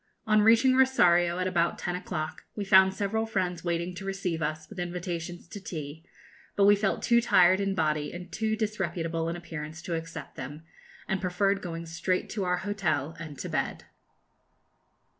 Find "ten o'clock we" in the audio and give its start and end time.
1.77-2.65